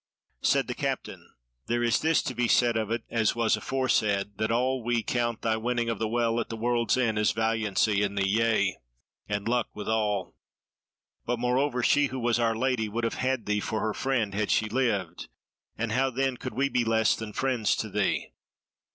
Said 0.41 0.65
the 0.65 0.73
Captain: 0.73 1.29
"There 1.67 1.83
is 1.83 1.99
this 1.99 2.23
to 2.23 2.33
be 2.33 2.47
said 2.47 2.75
of 2.75 2.89
it, 2.89 3.03
as 3.11 3.35
was 3.35 3.55
aforesaid, 3.55 4.39
that 4.39 4.49
all 4.49 4.83
we 4.83 5.03
count 5.03 5.43
thy 5.43 5.57
winning 5.57 5.89
of 5.89 5.99
the 5.99 6.07
Well 6.07 6.39
at 6.39 6.49
the 6.49 6.57
World's 6.57 6.97
End 6.97 7.19
as 7.19 7.33
valiancy 7.33 8.01
in 8.01 8.15
thee, 8.15 8.27
yea, 8.27 8.79
and 9.29 9.47
luck 9.47 9.67
withal. 9.75 10.33
But, 11.27 11.37
moreover, 11.37 11.83
she 11.83 12.07
who 12.07 12.17
was 12.17 12.39
Our 12.39 12.55
Lady 12.55 12.89
would 12.89 13.03
have 13.03 13.13
had 13.21 13.45
thee 13.45 13.59
for 13.59 13.79
her 13.81 13.93
friend 13.93 14.33
had 14.33 14.49
she 14.49 14.67
lived, 14.69 15.27
and 15.77 15.91
how 15.91 16.09
then 16.09 16.35
could 16.37 16.55
we 16.55 16.67
be 16.67 16.83
less 16.83 17.15
than 17.15 17.31
friends 17.31 17.75
to 17.75 17.87
thee? 17.87 18.31